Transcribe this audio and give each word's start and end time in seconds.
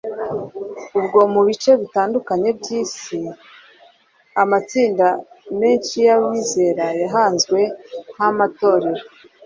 ubwo 0.99 1.19
mu 1.33 1.41
bice 1.47 1.71
bitandukanye 1.81 2.49
by’isi 2.59 3.19
amatsinda 4.41 5.07
menshi 5.59 5.95
y’abizera 6.05 6.85
yahanzwe 7.01 7.59
nk’amatorero, 8.11 9.03